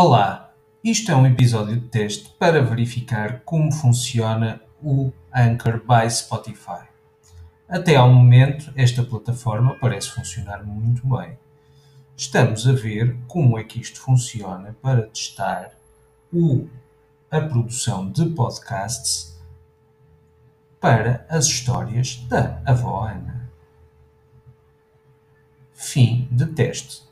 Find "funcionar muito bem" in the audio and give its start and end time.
10.10-11.36